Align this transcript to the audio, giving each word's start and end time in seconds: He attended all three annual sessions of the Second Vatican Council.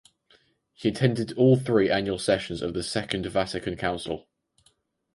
He 0.73 0.89
attended 0.89 1.31
all 1.33 1.55
three 1.57 1.91
annual 1.91 2.17
sessions 2.17 2.63
of 2.63 2.73
the 2.73 2.81
Second 2.81 3.27
Vatican 3.27 3.75
Council. 3.75 4.27